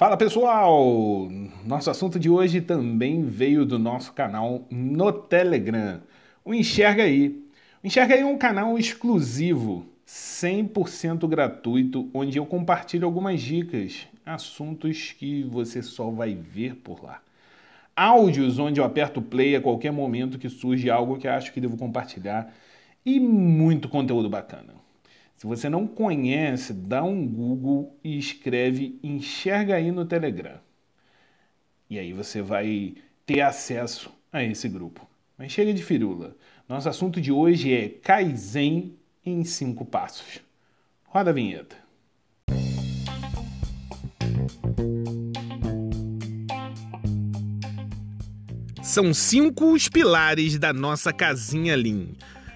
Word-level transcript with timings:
Fala 0.00 0.16
pessoal! 0.16 1.28
Nosso 1.62 1.90
assunto 1.90 2.18
de 2.18 2.30
hoje 2.30 2.62
também 2.62 3.22
veio 3.22 3.66
do 3.66 3.78
nosso 3.78 4.14
canal 4.14 4.66
no 4.70 5.12
Telegram. 5.12 6.00
O 6.42 6.54
Enxerga 6.54 7.02
aí. 7.02 7.44
O 7.84 7.86
Enxerga 7.86 8.14
aí 8.14 8.22
é 8.22 8.24
um 8.24 8.38
canal 8.38 8.78
exclusivo, 8.78 9.84
100% 10.08 11.28
gratuito, 11.28 12.08
onde 12.14 12.38
eu 12.38 12.46
compartilho 12.46 13.04
algumas 13.04 13.42
dicas, 13.42 14.08
assuntos 14.24 15.12
que 15.12 15.42
você 15.42 15.82
só 15.82 16.08
vai 16.08 16.34
ver 16.34 16.76
por 16.76 17.04
lá. 17.04 17.20
Áudios 17.94 18.58
onde 18.58 18.80
eu 18.80 18.84
aperto 18.86 19.20
play 19.20 19.54
a 19.54 19.60
qualquer 19.60 19.92
momento 19.92 20.38
que 20.38 20.48
surge 20.48 20.88
algo 20.88 21.18
que 21.18 21.28
acho 21.28 21.52
que 21.52 21.60
devo 21.60 21.76
compartilhar 21.76 22.50
e 23.04 23.20
muito 23.20 23.86
conteúdo 23.86 24.30
bacana. 24.30 24.80
Se 25.40 25.46
você 25.46 25.70
não 25.70 25.86
conhece, 25.86 26.74
dá 26.74 27.02
um 27.02 27.26
Google 27.26 27.98
e 28.04 28.18
escreve 28.18 29.00
Enxerga 29.02 29.76
aí 29.76 29.90
no 29.90 30.04
Telegram. 30.04 30.60
E 31.88 31.98
aí 31.98 32.12
você 32.12 32.42
vai 32.42 32.96
ter 33.24 33.40
acesso 33.40 34.12
a 34.30 34.44
esse 34.44 34.68
grupo. 34.68 35.08
Mas 35.38 35.50
chega 35.50 35.72
de 35.72 35.82
firula. 35.82 36.36
Nosso 36.68 36.90
assunto 36.90 37.22
de 37.22 37.32
hoje 37.32 37.72
é 37.72 37.88
Kaizen 37.88 38.98
em 39.24 39.42
cinco 39.42 39.82
passos. 39.86 40.42
Roda 41.04 41.30
a 41.30 41.32
vinheta. 41.32 41.74
São 48.82 49.14
cinco 49.14 49.72
os 49.72 49.88
pilares 49.88 50.58
da 50.58 50.74
nossa 50.74 51.14
casinha 51.14 51.74
Lean 51.74 52.08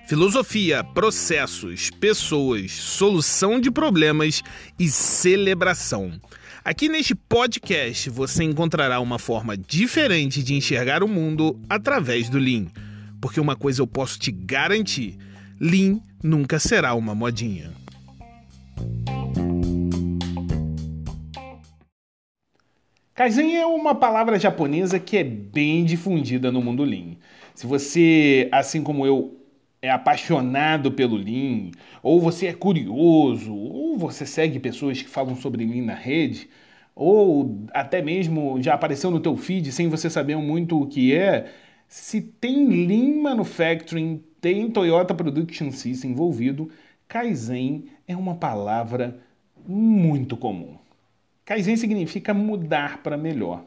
Filosofia, 0.06 0.84
processos, 0.84 1.88
pessoas, 1.88 2.72
solução 2.72 3.58
de 3.58 3.70
problemas 3.70 4.42
e 4.78 4.86
celebração. 4.86 6.12
Aqui 6.62 6.90
neste 6.90 7.14
podcast 7.14 8.10
você 8.10 8.44
encontrará 8.44 9.00
uma 9.00 9.18
forma 9.18 9.56
diferente 9.56 10.42
de 10.42 10.54
enxergar 10.54 11.02
o 11.02 11.08
mundo 11.08 11.58
através 11.70 12.28
do 12.28 12.38
Lean. 12.38 12.66
Porque 13.18 13.40
uma 13.40 13.56
coisa 13.56 13.80
eu 13.80 13.86
posso 13.86 14.18
te 14.18 14.30
garantir: 14.30 15.16
Lean 15.58 15.98
nunca 16.22 16.58
será 16.58 16.94
uma 16.94 17.14
modinha. 17.14 17.72
Kaizen 23.14 23.56
é 23.56 23.64
uma 23.64 23.94
palavra 23.94 24.38
japonesa 24.38 24.98
que 24.98 25.16
é 25.16 25.24
bem 25.24 25.82
difundida 25.82 26.52
no 26.52 26.60
mundo 26.60 26.84
Lean. 26.84 27.16
Se 27.54 27.66
você, 27.66 28.48
assim 28.52 28.82
como 28.82 29.06
eu, 29.06 29.43
é 29.84 29.90
apaixonado 29.90 30.90
pelo 30.92 31.14
Lean, 31.14 31.70
ou 32.02 32.18
você 32.18 32.46
é 32.46 32.54
curioso, 32.54 33.54
ou 33.54 33.98
você 33.98 34.24
segue 34.24 34.58
pessoas 34.58 35.02
que 35.02 35.08
falam 35.08 35.36
sobre 35.36 35.66
Lean 35.66 35.84
na 35.84 35.94
rede, 35.94 36.48
ou 36.96 37.66
até 37.72 38.00
mesmo 38.00 38.62
já 38.62 38.72
apareceu 38.72 39.10
no 39.10 39.20
teu 39.20 39.36
feed 39.36 39.70
sem 39.72 39.88
você 39.88 40.08
saber 40.08 40.36
muito 40.36 40.80
o 40.80 40.86
que 40.86 41.14
é, 41.14 41.52
se 41.86 42.22
tem 42.22 42.86
Lean 42.86 43.22
Manufacturing, 43.22 44.24
tem 44.40 44.70
Toyota 44.70 45.14
Production 45.14 45.70
System 45.70 46.12
envolvido, 46.12 46.70
Kaizen 47.06 47.84
é 48.08 48.16
uma 48.16 48.36
palavra 48.36 49.20
muito 49.68 50.34
comum. 50.34 50.78
Kaizen 51.44 51.76
significa 51.76 52.32
mudar 52.32 53.02
para 53.02 53.18
melhor. 53.18 53.62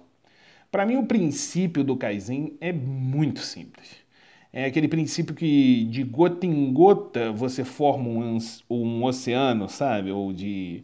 Para 0.72 0.84
mim, 0.84 0.98
o 0.98 1.06
princípio 1.06 1.84
do 1.84 1.96
Kaizen 1.96 2.58
é 2.60 2.74
muito 2.74 3.42
simples. 3.42 4.07
É 4.52 4.66
aquele 4.66 4.88
princípio 4.88 5.36
que 5.36 5.86
de 5.86 6.04
gota 6.04 6.46
em 6.46 6.74
gota 6.74 7.32
você 7.32 7.64
forma 7.64 8.10
um, 8.10 8.38
um 8.70 9.04
oceano, 9.04 9.70
sabe? 9.70 10.12
Ou 10.12 10.34
de 10.34 10.84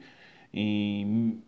em 0.53 1.41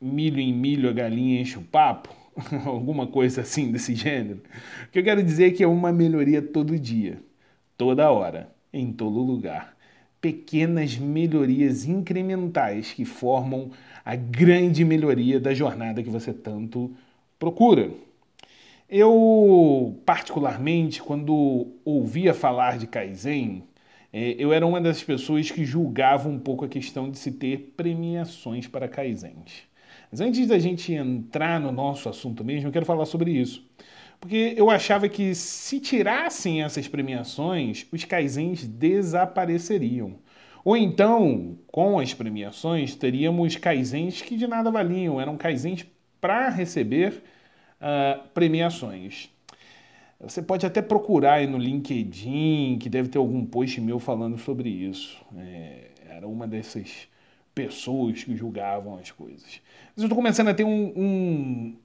milho 0.00 0.40
em 0.40 0.52
milho 0.52 0.88
a 0.88 0.92
galinha 0.92 1.40
enche 1.40 1.58
o 1.58 1.62
papo. 1.62 2.14
Alguma 2.66 3.06
coisa 3.06 3.40
assim 3.42 3.72
desse 3.72 3.94
gênero. 3.94 4.42
O 4.86 4.90
que 4.90 4.98
eu 4.98 5.04
quero 5.04 5.22
dizer 5.22 5.48
é 5.48 5.50
que 5.50 5.62
é 5.64 5.66
uma 5.66 5.92
melhoria 5.92 6.42
todo 6.42 6.78
dia, 6.78 7.20
toda 7.76 8.10
hora, 8.10 8.54
em 8.72 8.92
todo 8.92 9.20
lugar. 9.20 9.74
Pequenas 10.20 10.96
melhorias 10.98 11.86
incrementais 11.86 12.92
que 12.92 13.04
formam 13.04 13.70
a 14.04 14.16
grande 14.16 14.84
melhoria 14.84 15.40
da 15.40 15.54
jornada 15.54 16.02
que 16.02 16.10
você 16.10 16.32
tanto 16.32 16.94
procura. 17.38 17.90
Eu, 18.88 20.00
particularmente, 20.06 21.02
quando 21.02 21.72
ouvia 21.84 22.32
falar 22.32 22.78
de 22.78 22.86
Kaizen, 22.86 23.64
é, 24.12 24.36
eu 24.38 24.52
era 24.52 24.66
uma 24.66 24.80
das 24.80 25.02
pessoas 25.02 25.50
que 25.50 25.64
julgava 25.64 26.28
um 26.28 26.38
pouco 26.38 26.64
a 26.64 26.68
questão 26.68 27.10
de 27.10 27.18
se 27.18 27.32
ter 27.32 27.74
premiações 27.76 28.66
para 28.68 28.88
Kaizens. 28.88 29.64
Mas 30.10 30.20
antes 30.20 30.46
da 30.46 30.58
gente 30.58 30.92
entrar 30.92 31.60
no 31.60 31.72
nosso 31.72 32.08
assunto 32.08 32.44
mesmo, 32.44 32.68
eu 32.68 32.72
quero 32.72 32.86
falar 32.86 33.06
sobre 33.06 33.32
isso. 33.32 33.68
Porque 34.20 34.54
eu 34.56 34.70
achava 34.70 35.08
que 35.08 35.34
se 35.34 35.80
tirassem 35.80 36.62
essas 36.62 36.88
premiações, 36.88 37.86
os 37.92 38.04
Kaizens 38.04 38.66
desapareceriam. 38.66 40.14
Ou 40.64 40.76
então, 40.76 41.58
com 41.66 41.98
as 41.98 42.14
premiações, 42.14 42.94
teríamos 42.94 43.56
Kaizens 43.56 44.22
que 44.22 44.36
de 44.36 44.46
nada 44.46 44.70
valiam, 44.70 45.20
eram 45.20 45.36
Kaizens 45.36 45.84
para 46.20 46.48
receber 46.48 47.22
uh, 47.80 48.28
premiações. 48.34 49.30
Você 50.20 50.40
pode 50.40 50.64
até 50.64 50.80
procurar 50.80 51.34
aí 51.34 51.46
no 51.46 51.58
LinkedIn, 51.58 52.78
que 52.80 52.88
deve 52.88 53.08
ter 53.08 53.18
algum 53.18 53.44
post 53.44 53.80
meu 53.80 53.98
falando 53.98 54.38
sobre 54.38 54.68
isso. 54.68 55.18
É, 55.36 55.90
era 56.08 56.26
uma 56.26 56.46
dessas 56.46 57.06
pessoas 57.54 58.24
que 58.24 58.34
julgavam 58.34 58.96
as 58.96 59.10
coisas. 59.10 59.60
Mas 59.94 59.98
eu 59.98 60.04
estou 60.04 60.16
começando 60.16 60.48
a 60.48 60.54
ter 60.54 60.64
um, 60.64 60.92
um, 60.96 61.76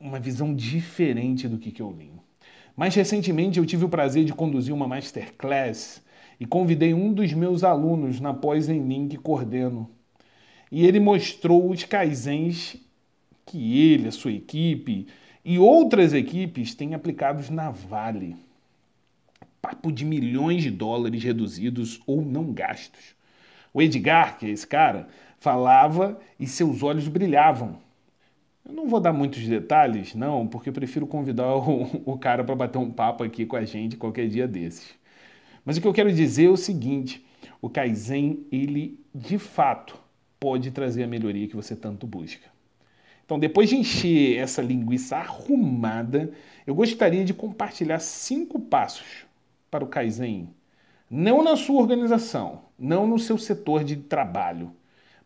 uma 0.00 0.18
visão 0.18 0.54
diferente 0.54 1.48
do 1.48 1.58
que, 1.58 1.70
que 1.70 1.82
eu 1.82 1.92
li. 1.92 2.10
Mais 2.76 2.94
recentemente, 2.94 3.58
eu 3.58 3.64
tive 3.64 3.84
o 3.84 3.88
prazer 3.88 4.24
de 4.24 4.34
conduzir 4.34 4.74
uma 4.74 4.86
masterclass 4.86 6.02
e 6.38 6.44
convidei 6.44 6.92
um 6.92 7.12
dos 7.12 7.32
meus 7.32 7.64
alunos 7.64 8.20
na 8.20 8.34
pós 8.34 8.68
em 8.68 8.86
Lean 8.86 9.08
que 9.08 9.16
coordeno. 9.16 9.90
E 10.70 10.84
ele 10.84 11.00
mostrou 11.00 11.70
os 11.70 11.84
kaizens 11.84 12.76
que 13.46 13.92
ele, 13.92 14.08
a 14.08 14.12
sua 14.12 14.32
equipe, 14.32 15.06
e 15.48 15.60
outras 15.60 16.12
equipes 16.12 16.74
têm 16.74 16.92
aplicados 16.92 17.50
na 17.50 17.70
Vale. 17.70 18.34
Papo 19.62 19.92
de 19.92 20.04
milhões 20.04 20.64
de 20.64 20.72
dólares 20.72 21.22
reduzidos 21.22 22.02
ou 22.04 22.20
não 22.20 22.52
gastos. 22.52 23.14
O 23.72 23.80
Edgar, 23.80 24.38
que 24.38 24.46
é 24.46 24.48
esse 24.48 24.66
cara, 24.66 25.06
falava 25.38 26.18
e 26.40 26.48
seus 26.48 26.82
olhos 26.82 27.06
brilhavam. 27.06 27.78
Eu 28.68 28.74
não 28.74 28.88
vou 28.88 28.98
dar 28.98 29.12
muitos 29.12 29.46
detalhes, 29.46 30.16
não, 30.16 30.48
porque 30.48 30.70
eu 30.70 30.72
prefiro 30.72 31.06
convidar 31.06 31.54
o, 31.54 32.02
o 32.04 32.18
cara 32.18 32.42
para 32.42 32.56
bater 32.56 32.78
um 32.78 32.90
papo 32.90 33.22
aqui 33.22 33.46
com 33.46 33.54
a 33.54 33.64
gente 33.64 33.96
qualquer 33.96 34.26
dia 34.26 34.48
desses. 34.48 34.96
Mas 35.64 35.76
o 35.76 35.80
que 35.80 35.86
eu 35.86 35.94
quero 35.94 36.12
dizer 36.12 36.46
é 36.46 36.50
o 36.50 36.56
seguinte: 36.56 37.24
o 37.62 37.70
Kaizen, 37.70 38.44
ele 38.50 38.98
de 39.14 39.38
fato 39.38 39.96
pode 40.40 40.72
trazer 40.72 41.04
a 41.04 41.08
melhoria 41.08 41.46
que 41.46 41.54
você 41.54 41.76
tanto 41.76 42.04
busca. 42.04 42.55
Então, 43.26 43.40
depois 43.40 43.68
de 43.68 43.76
encher 43.76 44.38
essa 44.38 44.62
linguiça 44.62 45.16
arrumada, 45.16 46.32
eu 46.64 46.76
gostaria 46.76 47.24
de 47.24 47.34
compartilhar 47.34 47.98
cinco 47.98 48.60
passos 48.60 49.26
para 49.68 49.82
o 49.82 49.88
Kaizen. 49.88 50.48
Não 51.10 51.42
na 51.42 51.56
sua 51.56 51.80
organização, 51.80 52.62
não 52.78 53.04
no 53.04 53.18
seu 53.18 53.36
setor 53.36 53.82
de 53.82 53.96
trabalho, 53.96 54.72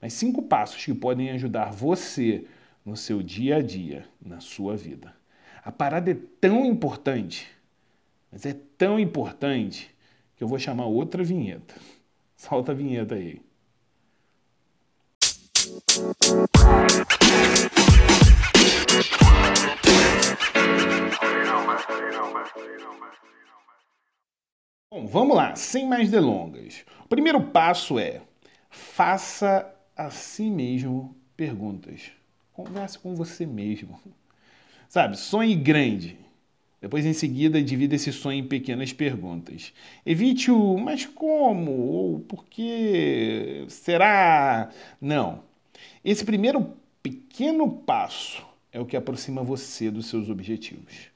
mas 0.00 0.14
cinco 0.14 0.40
passos 0.42 0.82
que 0.82 0.94
podem 0.94 1.30
ajudar 1.30 1.72
você 1.72 2.46
no 2.86 2.96
seu 2.96 3.22
dia 3.22 3.56
a 3.56 3.62
dia, 3.62 4.06
na 4.20 4.40
sua 4.40 4.74
vida. 4.74 5.14
A 5.62 5.70
parada 5.70 6.10
é 6.10 6.16
tão 6.40 6.64
importante, 6.64 7.48
mas 8.32 8.46
é 8.46 8.56
tão 8.78 8.98
importante 8.98 9.94
que 10.36 10.42
eu 10.42 10.48
vou 10.48 10.58
chamar 10.58 10.86
outra 10.86 11.22
vinheta. 11.22 11.74
Solta 12.34 12.72
a 12.72 12.74
vinheta 12.74 13.14
aí. 13.14 13.42
Vamos 25.10 25.36
lá, 25.36 25.56
sem 25.56 25.86
mais 25.86 26.10
delongas. 26.10 26.84
O 27.04 27.08
primeiro 27.08 27.42
passo 27.42 27.98
é 27.98 28.22
faça 28.70 29.68
a 29.96 30.08
si 30.10 30.48
mesmo 30.48 31.16
perguntas. 31.36 32.12
Converse 32.52 32.98
com 32.98 33.14
você 33.14 33.44
mesmo. 33.44 34.00
Sabe, 34.88 35.18
sonhe 35.18 35.54
grande. 35.54 36.16
Depois, 36.80 37.04
em 37.04 37.12
seguida, 37.12 37.62
divida 37.62 37.94
esse 37.94 38.12
sonho 38.12 38.38
em 38.38 38.46
pequenas 38.46 38.92
perguntas. 38.92 39.72
Evite 40.06 40.50
o 40.50 40.78
mas 40.78 41.04
como? 41.04 41.72
Ou 41.72 42.20
por 42.20 42.46
quê? 42.46 43.66
Será? 43.68 44.70
Não. 45.00 45.42
Esse 46.02 46.24
primeiro 46.24 46.74
pequeno 47.02 47.70
passo 47.70 48.46
é 48.72 48.80
o 48.80 48.86
que 48.86 48.96
aproxima 48.96 49.42
você 49.42 49.90
dos 49.90 50.06
seus 50.06 50.30
objetivos. 50.30 51.10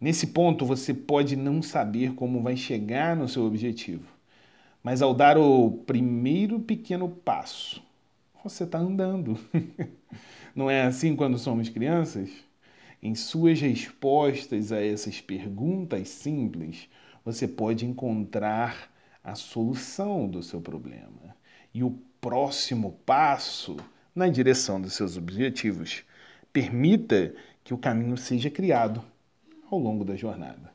Nesse 0.00 0.28
ponto, 0.28 0.64
você 0.64 0.94
pode 0.94 1.36
não 1.36 1.60
saber 1.60 2.14
como 2.14 2.42
vai 2.42 2.56
chegar 2.56 3.14
no 3.14 3.28
seu 3.28 3.44
objetivo, 3.44 4.06
mas 4.82 5.02
ao 5.02 5.12
dar 5.12 5.36
o 5.36 5.70
primeiro 5.86 6.58
pequeno 6.58 7.06
passo, 7.06 7.82
você 8.42 8.64
está 8.64 8.78
andando. 8.78 9.38
Não 10.56 10.70
é 10.70 10.82
assim 10.82 11.14
quando 11.14 11.36
somos 11.38 11.68
crianças? 11.68 12.30
Em 13.02 13.14
suas 13.14 13.60
respostas 13.60 14.72
a 14.72 14.82
essas 14.82 15.20
perguntas 15.20 16.08
simples, 16.08 16.88
você 17.22 17.46
pode 17.46 17.84
encontrar 17.84 18.90
a 19.22 19.34
solução 19.34 20.26
do 20.26 20.42
seu 20.42 20.62
problema 20.62 21.36
e 21.74 21.84
o 21.84 21.90
próximo 22.22 22.98
passo 23.04 23.76
na 24.14 24.28
direção 24.28 24.80
dos 24.80 24.94
seus 24.94 25.18
objetivos. 25.18 26.04
Permita 26.54 27.34
que 27.62 27.74
o 27.74 27.78
caminho 27.78 28.16
seja 28.16 28.48
criado 28.48 29.04
ao 29.70 29.78
longo 29.78 30.04
da 30.04 30.16
jornada. 30.16 30.72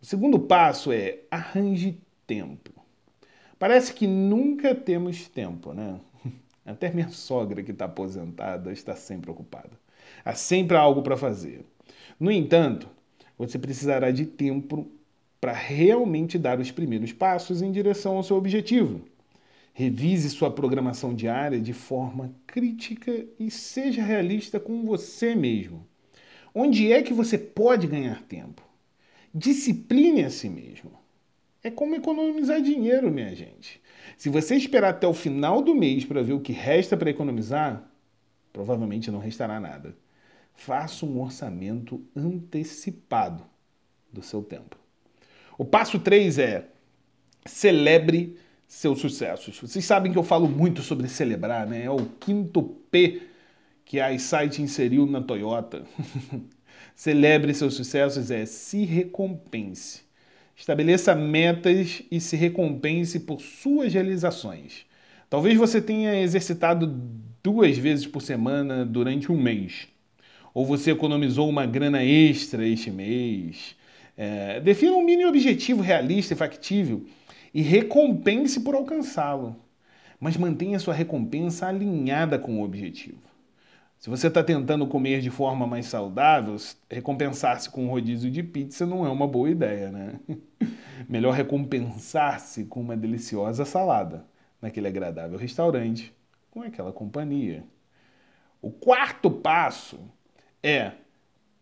O 0.00 0.06
segundo 0.06 0.38
passo 0.38 0.92
é 0.92 1.20
arranje 1.30 1.98
tempo. 2.26 2.70
Parece 3.58 3.92
que 3.92 4.06
nunca 4.06 4.74
temos 4.74 5.28
tempo, 5.28 5.72
né? 5.72 5.98
Até 6.64 6.92
minha 6.92 7.08
sogra, 7.08 7.62
que 7.62 7.72
está 7.72 7.86
aposentada, 7.86 8.72
está 8.72 8.94
sempre 8.94 9.30
ocupada. 9.30 9.70
Há 10.24 10.34
sempre 10.34 10.76
algo 10.76 11.02
para 11.02 11.16
fazer. 11.16 11.64
No 12.20 12.30
entanto, 12.30 12.88
você 13.36 13.58
precisará 13.58 14.10
de 14.10 14.26
tempo 14.26 14.86
para 15.40 15.52
realmente 15.52 16.38
dar 16.38 16.60
os 16.60 16.70
primeiros 16.70 17.12
passos 17.12 17.62
em 17.62 17.72
direção 17.72 18.16
ao 18.16 18.22
seu 18.22 18.36
objetivo. 18.36 19.00
Revise 19.72 20.28
sua 20.30 20.50
programação 20.50 21.14
diária 21.14 21.60
de 21.60 21.72
forma 21.72 22.34
crítica 22.46 23.24
e 23.38 23.50
seja 23.50 24.02
realista 24.02 24.58
com 24.58 24.84
você 24.84 25.36
mesmo. 25.36 25.86
Onde 26.60 26.90
é 26.90 27.04
que 27.04 27.12
você 27.12 27.38
pode 27.38 27.86
ganhar 27.86 28.20
tempo? 28.22 28.60
Discipline 29.32 30.24
a 30.24 30.30
si 30.30 30.48
mesmo. 30.48 30.90
É 31.62 31.70
como 31.70 31.94
economizar 31.94 32.60
dinheiro, 32.60 33.12
minha 33.12 33.32
gente. 33.32 33.80
Se 34.16 34.28
você 34.28 34.56
esperar 34.56 34.88
até 34.88 35.06
o 35.06 35.14
final 35.14 35.62
do 35.62 35.72
mês 35.72 36.04
para 36.04 36.20
ver 36.20 36.32
o 36.32 36.40
que 36.40 36.52
resta 36.52 36.96
para 36.96 37.10
economizar, 37.10 37.88
provavelmente 38.52 39.08
não 39.08 39.20
restará 39.20 39.60
nada. 39.60 39.96
Faça 40.52 41.06
um 41.06 41.22
orçamento 41.22 42.04
antecipado 42.16 43.44
do 44.12 44.20
seu 44.20 44.42
tempo. 44.42 44.76
O 45.56 45.64
passo 45.64 46.00
3 46.00 46.40
é 46.40 46.66
celebre 47.46 48.36
seus 48.66 48.98
sucessos. 48.98 49.60
Vocês 49.60 49.84
sabem 49.84 50.10
que 50.10 50.18
eu 50.18 50.24
falo 50.24 50.48
muito 50.48 50.82
sobre 50.82 51.06
celebrar, 51.06 51.68
né? 51.68 51.84
É 51.84 51.90
o 51.90 52.04
quinto 52.18 52.64
P 52.90 53.28
que 53.88 53.98
a 53.98 54.12
iSight 54.12 54.60
inseriu 54.60 55.06
na 55.06 55.22
Toyota. 55.22 55.82
celebre 56.94 57.54
seus 57.54 57.72
sucessos 57.74 58.30
é 58.30 58.44
se 58.44 58.84
recompense. 58.84 60.02
Estabeleça 60.54 61.14
metas 61.14 62.02
e 62.10 62.20
se 62.20 62.36
recompense 62.36 63.20
por 63.20 63.40
suas 63.40 63.94
realizações. 63.94 64.84
Talvez 65.30 65.56
você 65.56 65.80
tenha 65.80 66.20
exercitado 66.20 66.86
duas 67.42 67.78
vezes 67.78 68.06
por 68.06 68.20
semana 68.20 68.84
durante 68.84 69.32
um 69.32 69.40
mês. 69.40 69.88
Ou 70.52 70.66
você 70.66 70.90
economizou 70.90 71.48
uma 71.48 71.64
grana 71.64 72.04
extra 72.04 72.66
este 72.66 72.90
mês. 72.90 73.74
É, 74.16 74.60
defina 74.60 74.92
um 74.92 75.04
mini 75.04 75.24
objetivo 75.24 75.80
realista 75.80 76.34
e 76.34 76.36
factível 76.36 77.06
e 77.54 77.62
recompense 77.62 78.60
por 78.60 78.74
alcançá-lo. 78.74 79.56
Mas 80.20 80.36
mantenha 80.36 80.78
sua 80.78 80.92
recompensa 80.92 81.68
alinhada 81.68 82.38
com 82.38 82.60
o 82.60 82.64
objetivo. 82.64 83.27
Se 83.98 84.08
você 84.08 84.28
está 84.28 84.44
tentando 84.44 84.86
comer 84.86 85.20
de 85.20 85.28
forma 85.28 85.66
mais 85.66 85.86
saudável, 85.86 86.56
recompensar-se 86.88 87.68
com 87.68 87.86
um 87.86 87.90
rodízio 87.90 88.30
de 88.30 88.44
pizza 88.44 88.86
não 88.86 89.04
é 89.04 89.10
uma 89.10 89.26
boa 89.26 89.50
ideia, 89.50 89.90
né? 89.90 90.20
Melhor 91.08 91.32
recompensar-se 91.34 92.64
com 92.66 92.80
uma 92.80 92.96
deliciosa 92.96 93.64
salada 93.64 94.24
naquele 94.62 94.86
agradável 94.86 95.36
restaurante 95.36 96.14
com 96.48 96.62
aquela 96.62 96.92
companhia. 96.92 97.64
O 98.62 98.70
quarto 98.70 99.30
passo 99.30 99.98
é 100.62 100.92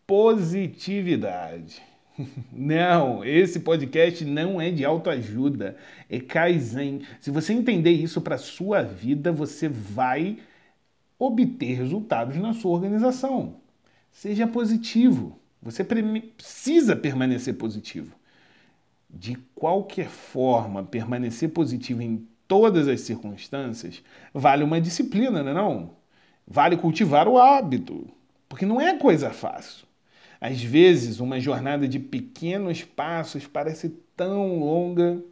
positividade. 0.07 1.83
Não, 2.53 3.25
esse 3.25 3.61
podcast 3.61 4.25
não 4.25 4.59
é 4.61 4.71
de 4.71 4.85
autoajuda, 4.85 5.77
é 6.09 6.19
Kaizen. 6.19 7.03
Se 7.21 7.31
você 7.31 7.53
entender 7.53 7.91
isso 7.91 8.21
para 8.21 8.39
sua 8.39 8.83
vida, 8.83 9.31
você 9.31 9.69
vai 9.69 10.39
obter 11.19 11.75
resultados 11.75 12.37
na 12.37 12.53
sua 12.53 12.73
organização. 12.73 13.57
Seja 14.11 14.47
positivo. 14.47 15.39
Você 15.63 15.83
precisa 15.83 16.95
permanecer 16.95 17.55
positivo. 17.55 18.15
De 19.09 19.37
qualquer 19.55 20.09
forma, 20.09 20.85
permanecer 20.85 21.51
positivo 21.51 22.03
em 22.03 22.27
todas 22.47 22.87
as 22.89 23.01
circunstâncias 23.01 24.03
vale 24.33 24.63
uma 24.63 24.81
disciplina, 24.81 25.43
não 25.43 25.51
é 25.51 25.55
não? 25.55 25.91
Vale 26.47 26.77
cultivar 26.77 27.27
o 27.27 27.39
hábito, 27.39 28.09
porque 28.49 28.65
não 28.65 28.81
é 28.81 28.97
coisa 28.97 29.31
fácil. 29.31 29.87
Às 30.41 30.63
vezes, 30.63 31.19
uma 31.19 31.41
jornada 31.41 31.89
de 31.89 31.99
pequenos 31.99 32.85
passos 32.85 33.47
parece 33.47 33.89
tão 34.15 34.61
longa 34.61 35.23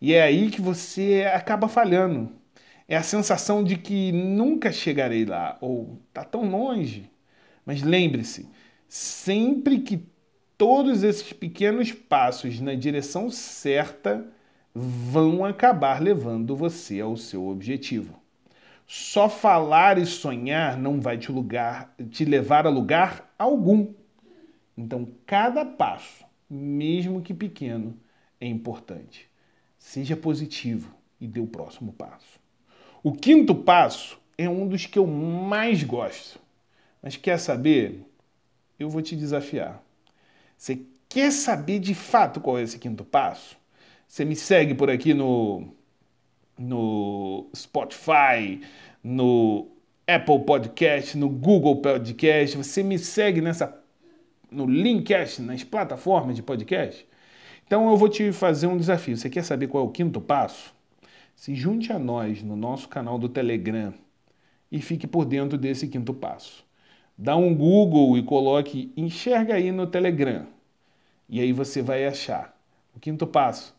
e 0.00 0.14
é 0.14 0.22
aí 0.22 0.50
que 0.50 0.60
você 0.60 1.30
acaba 1.32 1.68
falhando. 1.68 2.28
É 2.88 2.96
a 2.96 3.02
sensação 3.02 3.62
de 3.62 3.76
que 3.76 4.12
nunca 4.12 4.72
chegarei 4.72 5.24
lá 5.24 5.56
ou 5.60 6.00
está 6.08 6.24
tão 6.24 6.48
longe. 6.48 7.10
Mas 7.64 7.82
lembre-se, 7.82 8.48
sempre 8.88 9.80
que 9.80 10.04
todos 10.58 11.02
esses 11.02 11.32
pequenos 11.32 11.92
passos 11.92 12.60
na 12.60 12.74
direção 12.74 13.30
certa 13.30 14.26
vão 14.74 15.44
acabar 15.44 16.02
levando 16.02 16.56
você 16.56 17.00
ao 17.00 17.16
seu 17.16 17.48
objetivo. 17.48 18.20
Só 18.86 19.28
falar 19.28 19.96
e 19.96 20.04
sonhar 20.04 20.76
não 20.76 21.00
vai 21.00 21.16
te, 21.16 21.30
lugar, 21.30 21.94
te 22.10 22.24
levar 22.24 22.66
a 22.66 22.70
lugar 22.70 23.32
algum. 23.38 23.94
Então, 24.76 25.08
cada 25.24 25.64
passo, 25.64 26.24
mesmo 26.48 27.22
que 27.22 27.32
pequeno, 27.32 27.98
é 28.40 28.46
importante. 28.46 29.30
Seja 29.78 30.16
positivo 30.16 30.94
e 31.20 31.26
dê 31.26 31.40
o 31.40 31.46
próximo 31.46 31.92
passo. 31.92 32.41
O 33.02 33.12
quinto 33.12 33.54
passo 33.54 34.16
é 34.38 34.48
um 34.48 34.66
dos 34.66 34.86
que 34.86 34.98
eu 34.98 35.06
mais 35.06 35.82
gosto. 35.82 36.38
Mas 37.02 37.16
quer 37.16 37.38
saber? 37.38 38.00
Eu 38.78 38.88
vou 38.88 39.02
te 39.02 39.16
desafiar. 39.16 39.82
Você 40.56 40.82
quer 41.08 41.32
saber 41.32 41.80
de 41.80 41.94
fato 41.94 42.40
qual 42.40 42.58
é 42.58 42.62
esse 42.62 42.78
quinto 42.78 43.04
passo? 43.04 43.56
Você 44.06 44.24
me 44.24 44.36
segue 44.36 44.74
por 44.74 44.88
aqui 44.88 45.14
no, 45.14 45.68
no 46.56 47.48
Spotify, 47.56 48.60
no 49.02 49.66
Apple 50.06 50.44
Podcast, 50.44 51.16
no 51.18 51.28
Google 51.28 51.82
Podcast. 51.82 52.56
Você 52.56 52.82
me 52.82 52.98
segue 52.98 53.40
nessa 53.40 53.82
no 54.50 54.66
Linkcast, 54.66 55.42
nas 55.42 55.64
plataformas 55.64 56.36
de 56.36 56.42
podcast. 56.42 57.06
Então 57.66 57.90
eu 57.90 57.96
vou 57.96 58.08
te 58.08 58.32
fazer 58.32 58.66
um 58.66 58.76
desafio. 58.76 59.16
Você 59.16 59.30
quer 59.30 59.42
saber 59.42 59.66
qual 59.66 59.84
é 59.84 59.86
o 59.88 59.90
quinto 59.90 60.20
passo? 60.20 60.72
Se 61.34 61.54
junte 61.54 61.92
a 61.92 61.98
nós 61.98 62.42
no 62.42 62.56
nosso 62.56 62.88
canal 62.88 63.18
do 63.18 63.28
Telegram 63.28 63.92
e 64.70 64.80
fique 64.80 65.06
por 65.06 65.24
dentro 65.24 65.58
desse 65.58 65.88
quinto 65.88 66.14
passo. 66.14 66.64
Dá 67.16 67.36
um 67.36 67.54
Google 67.54 68.16
e 68.16 68.22
coloque 68.22 68.92
enxerga 68.96 69.54
aí 69.54 69.70
no 69.70 69.86
Telegram. 69.86 70.46
E 71.28 71.40
aí 71.40 71.52
você 71.52 71.82
vai 71.82 72.06
achar. 72.06 72.56
O 72.94 73.00
quinto 73.00 73.26
passo 73.26 73.74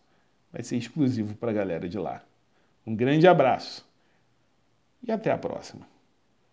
vai 0.51 0.63
ser 0.63 0.77
exclusivo 0.77 1.35
para 1.35 1.51
a 1.51 1.53
galera 1.53 1.87
de 1.87 1.97
lá. 1.97 2.23
Um 2.85 2.95
grande 2.95 3.27
abraço 3.27 3.87
e 5.01 5.11
até 5.11 5.31
a 5.31 5.37
próxima. 5.37 5.92